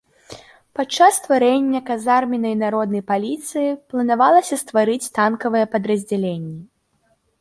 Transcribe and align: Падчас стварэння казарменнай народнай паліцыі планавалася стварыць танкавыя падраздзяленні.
Падчас 0.77 1.17
стварэння 1.21 1.81
казарменнай 1.89 2.55
народнай 2.63 3.03
паліцыі 3.11 3.69
планавалася 3.95 4.55
стварыць 4.65 5.11
танкавыя 5.19 5.65
падраздзяленні. 5.75 6.57